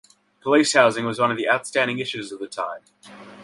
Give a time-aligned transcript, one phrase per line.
[0.41, 2.81] Police housing was one of the outstanding issues of the time.